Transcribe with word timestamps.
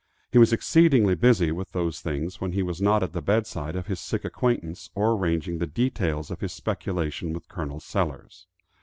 He 0.31 0.39
was 0.39 0.51
exceedingly 0.51 1.13
busy 1.13 1.51
with 1.51 1.73
those 1.73 1.99
things 2.01 2.41
when 2.41 2.53
he 2.53 2.63
was 2.63 2.81
not 2.81 3.03
at 3.03 3.13
the 3.13 3.21
bedside 3.21 3.75
of 3.75 3.85
his 3.85 3.99
sick 3.99 4.25
acquaintance, 4.25 4.89
or 4.95 5.11
arranging 5.11 5.59
the 5.59 5.67
details 5.67 6.31
of 6.31 6.39
his 6.41 6.53
speculation 6.53 7.33
with 7.33 7.47
Col. 7.47 7.79
Sellers. 7.79 8.47